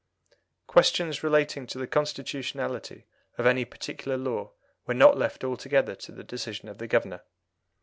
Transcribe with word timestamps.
Questions 0.65 1.21
relating 1.21 1.67
to 1.67 1.77
the 1.77 1.85
constitutionality 1.85 3.05
of 3.37 3.45
any 3.45 3.65
particular 3.65 4.17
law 4.17 4.51
were 4.87 4.95
not 4.95 5.15
left 5.15 5.43
altogether 5.43 5.93
to 5.93 6.11
the 6.11 6.23
decision 6.23 6.67
of 6.69 6.79
the 6.79 6.87
Governor. 6.87 7.21